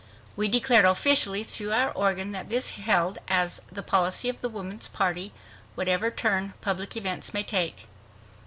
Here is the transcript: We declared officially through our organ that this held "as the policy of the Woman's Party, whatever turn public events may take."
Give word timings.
We 0.35 0.47
declared 0.47 0.85
officially 0.85 1.43
through 1.43 1.73
our 1.73 1.91
organ 1.91 2.31
that 2.31 2.49
this 2.49 2.71
held 2.71 3.19
"as 3.27 3.61
the 3.71 3.83
policy 3.83 4.29
of 4.29 4.41
the 4.41 4.49
Woman's 4.49 4.87
Party, 4.87 5.31
whatever 5.75 6.09
turn 6.09 6.55
public 6.59 6.97
events 6.97 7.35
may 7.35 7.43
take." 7.43 7.87